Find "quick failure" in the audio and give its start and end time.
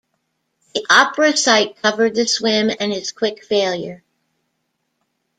3.11-4.01